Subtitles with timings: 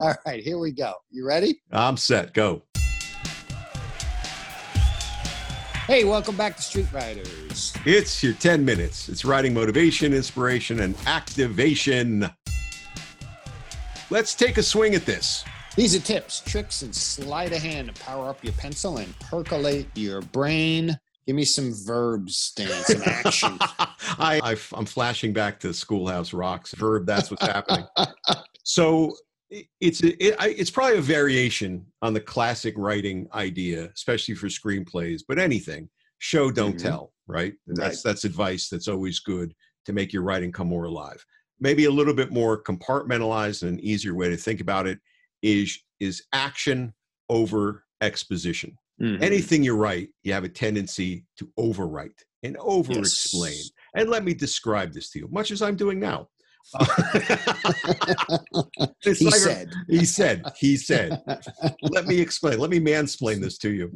[0.00, 0.94] All right, here we go.
[1.10, 1.60] You ready?
[1.72, 2.32] I'm set.
[2.32, 2.62] Go.
[5.88, 7.74] Hey, welcome back to Street Writers.
[7.84, 9.08] It's your 10 minutes.
[9.08, 12.30] It's riding motivation, inspiration, and activation.
[14.08, 15.44] Let's take a swing at this.
[15.74, 19.88] These are tips, tricks, and sleight of hand to power up your pencil and percolate
[19.96, 20.96] your brain.
[21.26, 23.58] Give me some verbs, Dan, some action.
[23.60, 26.72] I, I, am flashing back to Schoolhouse Rocks.
[26.74, 27.84] Verb, that's what's happening.
[28.68, 29.16] So
[29.50, 35.22] it's a, it, it's probably a variation on the classic writing idea, especially for screenplays.
[35.26, 35.88] But anything,
[36.18, 36.86] show don't mm-hmm.
[36.86, 37.54] tell, right?
[37.66, 37.98] That's right.
[38.04, 39.54] that's advice that's always good
[39.86, 41.24] to make your writing come more alive.
[41.60, 44.98] Maybe a little bit more compartmentalized and an easier way to think about it
[45.42, 46.94] is is action
[47.28, 48.76] over exposition.
[49.00, 49.22] Mm-hmm.
[49.22, 53.52] Anything you write, you have a tendency to overwrite and over explain.
[53.52, 53.70] Yes.
[53.94, 56.28] And let me describe this to you, much as I'm doing now.
[59.02, 59.72] he like said.
[59.88, 60.42] he said.
[60.56, 61.22] He said.
[61.82, 62.58] Let me explain.
[62.58, 63.90] Let me mansplain this to you.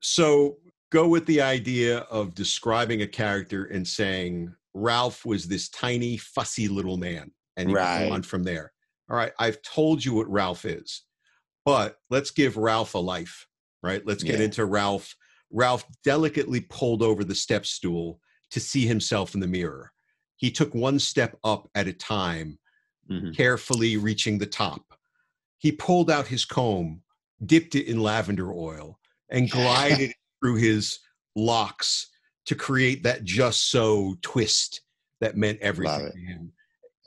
[0.00, 0.56] So
[0.90, 6.68] go with the idea of describing a character and saying Ralph was this tiny, fussy
[6.68, 8.08] little man, and you right.
[8.08, 8.72] go on from there.
[9.08, 11.02] All right, I've told you what Ralph is,
[11.64, 13.46] but let's give Ralph a life.
[13.82, 14.04] Right?
[14.04, 14.44] Let's get yeah.
[14.44, 15.14] into Ralph.
[15.50, 19.90] Ralph delicately pulled over the step stool to see himself in the mirror
[20.40, 22.58] he took one step up at a time,
[23.10, 23.32] mm-hmm.
[23.32, 24.82] carefully reaching the top.
[25.58, 27.02] He pulled out his comb,
[27.44, 28.98] dipped it in lavender oil,
[29.30, 30.98] and glided through his
[31.36, 32.08] locks
[32.46, 34.80] to create that just so twist
[35.20, 36.52] that meant everything to him.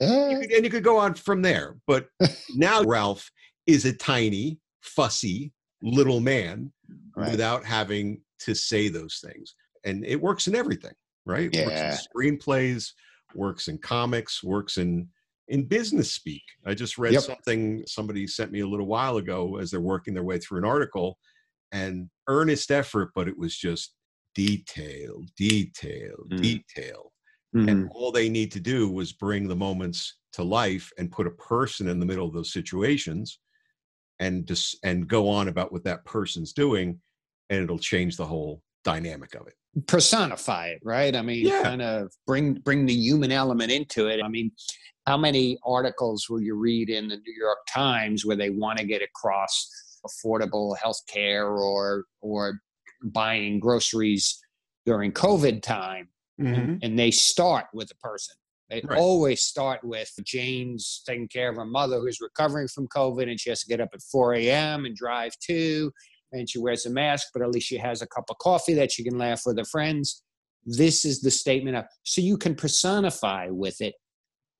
[0.00, 1.76] Uh, you could, and you could go on from there.
[1.88, 2.06] But
[2.54, 3.28] now Ralph
[3.66, 6.72] is a tiny, fussy little man
[7.16, 7.32] right.
[7.32, 9.56] without having to say those things.
[9.84, 10.94] And it works in everything,
[11.26, 11.50] right?
[11.52, 11.66] Yeah.
[11.66, 12.92] Works in screenplays,
[13.36, 15.08] works in comics, works in
[15.48, 16.42] in business speak.
[16.64, 17.22] I just read yep.
[17.22, 20.64] something somebody sent me a little while ago as they're working their way through an
[20.64, 21.18] article
[21.72, 23.94] and earnest effort, but it was just
[24.34, 26.40] detail, detail, mm.
[26.40, 27.12] detail.
[27.54, 27.68] Mm-hmm.
[27.68, 31.32] And all they need to do was bring the moments to life and put a
[31.32, 33.38] person in the middle of those situations
[34.18, 37.00] and just and go on about what that person's doing
[37.50, 39.54] and it'll change the whole dynamic of it
[39.86, 41.14] personify it, right?
[41.14, 41.62] I mean, yeah.
[41.62, 44.20] kind of bring bring the human element into it.
[44.22, 44.52] I mean,
[45.06, 48.84] how many articles will you read in the New York Times where they want to
[48.84, 49.68] get across
[50.06, 52.60] affordable health care or or
[53.02, 54.40] buying groceries
[54.86, 56.08] during COVID time,
[56.40, 56.54] mm-hmm.
[56.54, 58.34] and, and, they start with a person.
[58.68, 58.98] They right.
[58.98, 63.48] always start with Jane's taking care of her mother who's recovering from COVID, and she
[63.50, 64.84] has to get up at 4 a.m.
[64.84, 65.90] and drive to
[66.34, 68.92] and she wears a mask, but at least she has a cup of coffee that
[68.92, 70.22] she can laugh with her friends.
[70.66, 73.94] This is the statement of so you can personify with it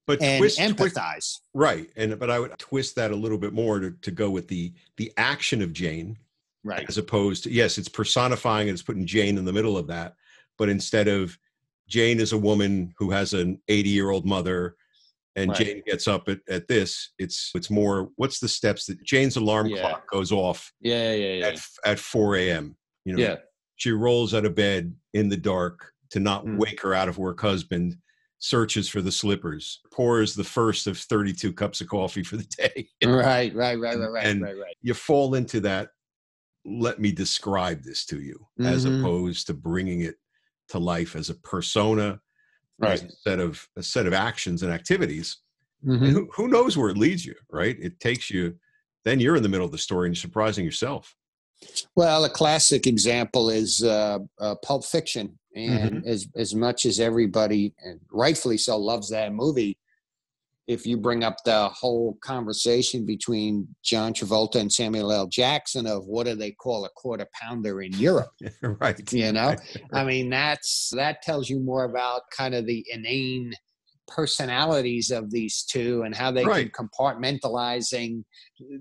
[0.07, 1.13] but and twist, empathize.
[1.13, 1.91] Twist, right.
[1.97, 4.73] And but I would twist that a little bit more to, to go with the
[4.97, 6.19] the action of Jane.
[6.63, 6.85] Right.
[6.89, 10.15] As opposed to yes, it's personifying and it's putting Jane in the middle of that.
[10.57, 11.39] But instead of
[11.89, 14.77] Jane is a woman who has an 80 year old mother
[15.37, 15.59] and right.
[15.59, 19.67] Jane gets up at, at this, it's it's more what's the steps that Jane's alarm
[19.67, 19.81] yeah.
[19.81, 21.47] clock goes off yeah, yeah, yeah.
[21.47, 22.77] At, at 4 a.m.
[23.05, 23.37] You know, yeah.
[23.77, 26.57] she rolls out of bed in the dark to not mm.
[26.57, 27.97] wake her out of work husband,
[28.39, 32.89] searches for the slippers, pours the first of 32 cups of coffee for the day.
[33.05, 34.77] Right, right, right, right, right, and right, right.
[34.81, 35.91] You fall into that.
[36.65, 38.73] Let me describe this to you, mm-hmm.
[38.73, 40.15] as opposed to bringing it
[40.69, 42.21] to life as a persona
[42.79, 43.03] right.
[43.03, 45.39] a set of a set of actions and activities.
[45.85, 46.05] Mm-hmm.
[46.05, 47.77] And who, who knows where it leads you, right?
[47.79, 48.57] It takes you,
[49.05, 51.15] then you're in the middle of the story and you're surprising yourself.
[51.95, 56.09] Well, a classic example is uh, uh, Pulp Fiction, and mm-hmm.
[56.09, 59.79] as as much as everybody, and rightfully so, loves that movie,
[60.67, 65.27] if you bring up the whole conversation between John Travolta and Samuel L.
[65.27, 68.33] Jackson of what do they call a quarter pounder in Europe,
[68.63, 69.13] right?
[69.13, 69.57] You know,
[69.93, 73.53] I mean that's that tells you more about kind of the inane
[74.07, 76.71] personalities of these two and how they right.
[76.73, 78.23] can compartmentalizing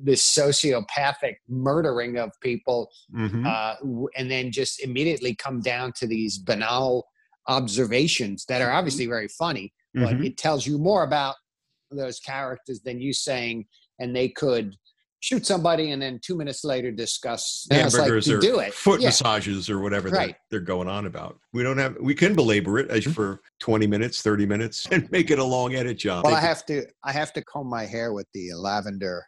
[0.01, 3.45] this sociopathic murdering of people mm-hmm.
[3.45, 3.75] uh,
[4.17, 7.07] and then just immediately come down to these banal
[7.47, 10.23] observations that are obviously very funny but mm-hmm.
[10.23, 11.35] it tells you more about
[11.95, 13.65] those characters than you saying,
[13.99, 14.75] and they could
[15.23, 18.73] shoot somebody and then two minutes later discuss hamburgers like, or do it.
[18.73, 19.07] foot yeah.
[19.07, 20.35] massages or whatever right.
[20.49, 21.39] they're, they're, going on about.
[21.53, 23.13] We don't have we can belabor it as mm-hmm.
[23.13, 26.25] for 20 minutes, 30 minutes and make it a long edit job.
[26.25, 29.25] Well, I have to I have to comb my hair with the lavender.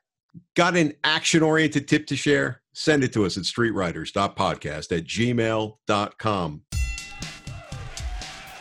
[0.58, 2.62] Got an action oriented tip to share?
[2.74, 6.62] Send it to us at streetwriters.podcast at gmail.com.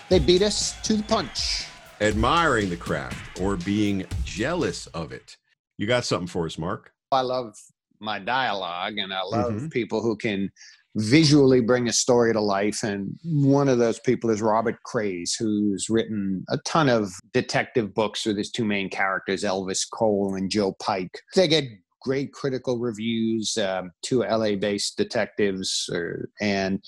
[0.08, 1.66] They beat us to the punch
[2.00, 5.36] admiring the craft or being jealous of it.
[5.78, 6.92] You got something for us, Mark?
[7.12, 7.56] I love
[8.00, 9.68] my dialogue and I love mm-hmm.
[9.68, 10.50] people who can
[10.96, 12.82] visually bring a story to life.
[12.82, 18.24] And one of those people is Robert Crais, who's written a ton of detective books
[18.24, 21.20] with his two main characters, Elvis Cole and Joe Pike.
[21.34, 21.64] They get
[22.00, 26.80] great critical reviews, um, two LA based detectives, or, and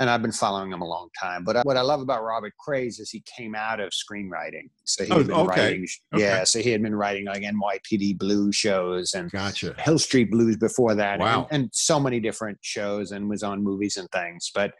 [0.00, 1.44] and I've been following him a long time.
[1.44, 4.70] But what I love about Robert Crais is he came out of screenwriting.
[4.84, 5.46] So he oh, been okay.
[5.46, 6.22] writing, okay.
[6.24, 6.44] yeah.
[6.44, 9.74] So he had been writing like NYPD Blue shows and gotcha.
[9.78, 11.46] Hill Street Blues before that, wow.
[11.50, 14.50] and, and so many different shows, and was on movies and things.
[14.54, 14.72] But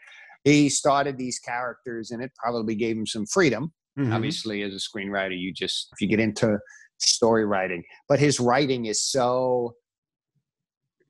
[0.43, 3.71] he started these characters, and it probably gave him some freedom.
[3.99, 4.13] Mm-hmm.
[4.13, 6.57] Obviously, as a screenwriter, you just if you get into
[6.97, 9.75] story writing, but his writing is so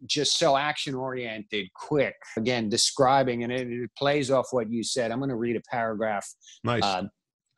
[0.05, 2.15] just so action oriented, quick.
[2.37, 5.11] Again, describing, and it, it, plays off what you said.
[5.11, 6.27] I'm going to read a paragraph
[6.63, 6.83] nice.
[6.83, 7.03] uh,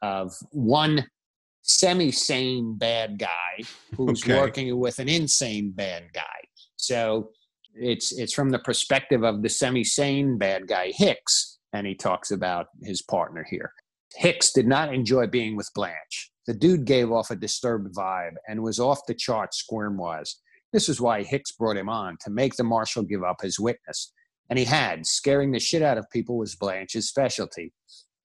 [0.01, 1.06] of one
[1.63, 3.63] semi sane bad guy
[3.95, 4.40] who's okay.
[4.40, 6.22] working with an insane bad guy.
[6.75, 7.31] So
[7.75, 12.31] it's it's from the perspective of the semi sane bad guy Hicks, and he talks
[12.31, 13.72] about his partner here.
[14.16, 16.31] Hicks did not enjoy being with Blanche.
[16.46, 20.36] The dude gave off a disturbed vibe and was off the chart squirm wise.
[20.74, 24.12] This is why Hicks brought him on to make the marshal give up his witness.
[24.50, 25.06] And he had.
[25.06, 27.72] Scaring the shit out of people was Blanche's specialty.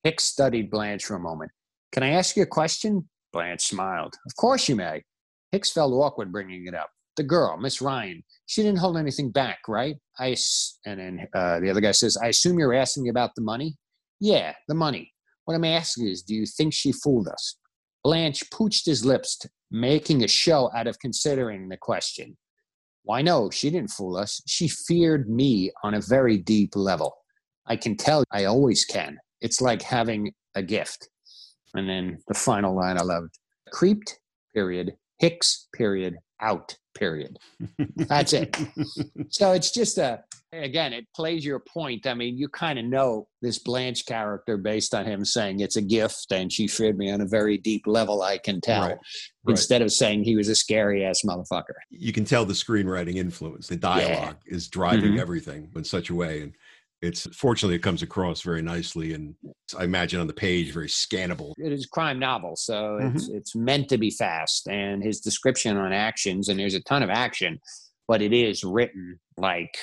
[0.03, 1.53] Hicks studied Blanche for a moment.
[1.93, 3.09] Can I ask you a question?
[3.33, 4.15] Blanche smiled.
[4.27, 5.03] Of course you may.
[5.53, 6.91] Hicks felt awkward bringing it up.
[7.17, 9.97] The girl, Miss Ryan, she didn't hold anything back, right?
[10.19, 10.37] I
[10.87, 13.77] and then uh, the other guy says, "I assume you're asking about the money."
[14.21, 15.13] Yeah, the money.
[15.45, 17.57] What I'm asking is, do you think she fooled us?
[18.05, 19.39] Blanche pooched his lips,
[19.71, 22.37] making a show out of considering the question.
[23.05, 24.43] Why, no, she didn't fool us.
[24.47, 27.15] She feared me on a very deep level.
[27.67, 29.19] I can tell I always can.
[29.41, 31.09] It's like having a gift.
[31.75, 33.39] And then the final line I loved
[33.71, 34.19] creeped,
[34.55, 37.39] period, Hicks, period, out, period.
[37.97, 38.57] That's it.
[39.31, 40.23] so it's just a,
[40.53, 42.07] again, it plays your point.
[42.07, 45.83] I mean, you kind of know this Blanche character based on him saying it's a
[45.83, 48.89] gift and she feared me on a very deep level, I can tell.
[48.89, 48.99] Right.
[49.49, 51.75] Instead of saying he was a scary ass motherfucker.
[51.91, 53.69] You can tell the screenwriting influence.
[53.69, 54.55] The dialogue yeah.
[54.55, 55.21] is driving mm-hmm.
[55.21, 56.43] everything in such a way.
[56.43, 56.53] And
[57.01, 59.35] it's fortunately it comes across very nicely and
[59.79, 63.17] i imagine on the page very scannable it is crime novel so mm-hmm.
[63.17, 67.03] it's it's meant to be fast and his description on actions and there's a ton
[67.03, 67.61] of action
[68.09, 69.77] but it is written like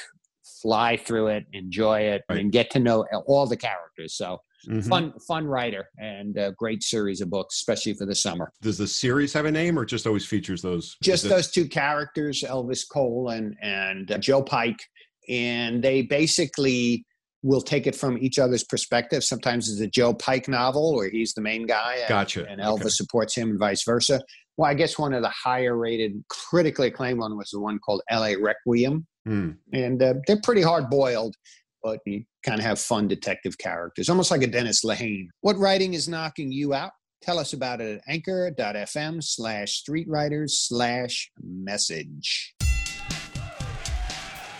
[0.61, 2.39] fly through it enjoy it right.
[2.39, 4.79] and get to know all the characters so mm-hmm.
[4.81, 8.87] fun fun writer and a great series of books especially for the summer does the
[8.87, 13.29] series have a name or just always features those just those two characters elvis cole
[13.29, 14.79] and and uh, joe pike
[15.27, 17.05] and they basically
[17.45, 19.23] will take it from each other's perspective.
[19.23, 22.45] Sometimes it's a Joe Pike novel where he's the main guy, and, gotcha.
[22.49, 22.89] and Elvis okay.
[22.89, 24.21] supports him, and vice versa.
[24.57, 28.01] Well, I guess one of the higher rated, critically acclaimed one was the one called
[28.09, 28.35] L.A.
[28.35, 29.55] Requiem, mm.
[29.73, 31.35] and uh, they're pretty hard boiled,
[31.83, 35.27] but you kind of have fun detective characters, almost like a Dennis Lehane.
[35.41, 36.91] What writing is knocking you out?
[37.21, 42.55] Tell us about it at anchor.fm slash streetwriters slash message.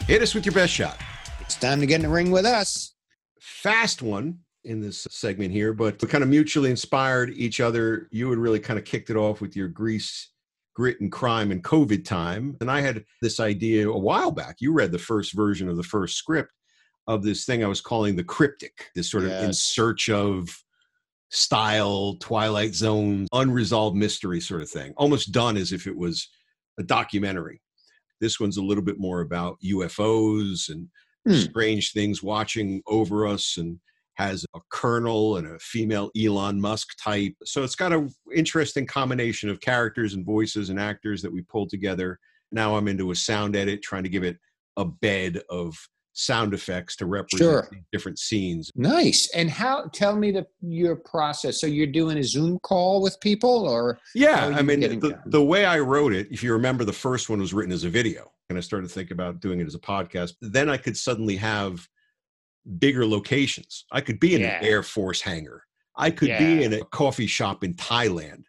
[0.07, 0.99] Hit us with your best shot.
[1.41, 2.93] It's time to get in the ring with us.
[3.39, 8.07] Fast one in this segment here, but we kind of mutually inspired each other.
[8.11, 10.31] You had really kind of kicked it off with your Grease,
[10.75, 12.55] grit, and crime and COVID time.
[12.61, 14.57] And I had this idea a while back.
[14.59, 16.51] You read the first version of the first script
[17.07, 20.47] of this thing I was calling the cryptic, this sort of in search of
[21.29, 26.27] style, Twilight Zone, unresolved mystery sort of thing, almost done as if it was
[26.77, 27.61] a documentary.
[28.21, 30.87] This one's a little bit more about UFOs and
[31.27, 31.35] hmm.
[31.35, 33.79] strange things watching over us and
[34.15, 37.33] has a colonel and a female Elon Musk type.
[37.43, 41.69] So it's got an interesting combination of characters and voices and actors that we pulled
[41.69, 42.19] together.
[42.51, 44.37] Now I'm into a sound edit, trying to give it
[44.77, 45.77] a bed of
[46.13, 47.69] sound effects to represent sure.
[47.91, 48.71] different scenes.
[48.75, 49.29] Nice.
[49.35, 49.89] And how?
[49.93, 51.59] Tell me the your process.
[51.59, 54.53] So you're doing a Zoom call with people, or yeah?
[54.55, 57.53] I mean, the, the way I wrote it, if you remember, the first one was
[57.53, 60.33] written as a video, and I started to think about doing it as a podcast.
[60.41, 61.85] Then I could suddenly have
[62.79, 63.85] bigger locations.
[63.91, 64.57] I could be in yeah.
[64.59, 65.63] an Air Force hangar.
[65.97, 66.39] I could yeah.
[66.39, 68.43] be in a coffee shop in Thailand.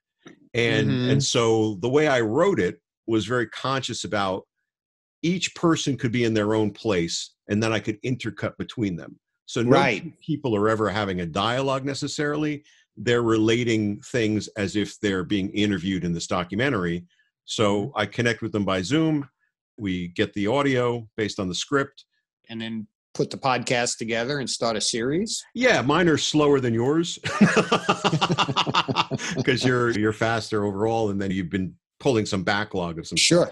[0.54, 1.10] And mm-hmm.
[1.10, 4.46] and so the way I wrote it was very conscious about
[5.22, 9.18] each person could be in their own place and then I could intercut between them.
[9.46, 10.20] So no right.
[10.20, 12.64] people are ever having a dialogue necessarily.
[12.96, 17.04] They're relating things as if they're being interviewed in this documentary.
[17.44, 17.98] So mm-hmm.
[17.98, 19.28] I connect with them by Zoom.
[19.76, 22.06] We get the audio based on the script.
[22.48, 25.44] And then put the podcast together and start a series?
[25.54, 27.18] Yeah, mine are slower than yours
[29.36, 33.50] because you're you're faster overall, and then you've been pulling some backlog of some sure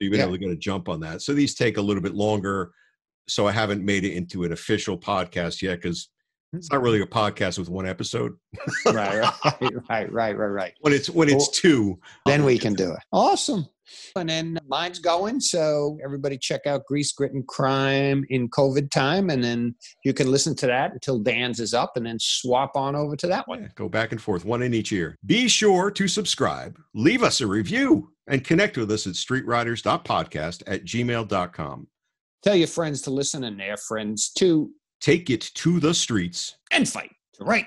[0.00, 0.26] You've been yeah.
[0.26, 1.22] able to get a jump on that.
[1.22, 2.72] So these take a little bit longer.
[3.28, 6.10] So I haven't made it into an official podcast yet because
[6.52, 8.34] it's not really a podcast with one episode.
[8.86, 10.74] right, right, right, right, right, right.
[10.80, 13.00] When it's when it's two, then we can do it.
[13.12, 13.66] Awesome.
[14.14, 15.40] And then mine's going.
[15.40, 19.30] So everybody check out Grease, Grit, and Crime in COVID time.
[19.30, 19.74] And then
[20.04, 23.26] you can listen to that until Dan's is up and then swap on over to
[23.26, 23.62] that one.
[23.62, 25.16] Yeah, go back and forth, one in each ear.
[25.24, 30.84] Be sure to subscribe, leave us a review, and connect with us at streetwriters.podcast at
[30.84, 31.88] gmail.com.
[32.42, 36.88] Tell your friends to listen and their friends to take it to the streets and
[36.88, 37.12] fight.
[37.40, 37.66] Right.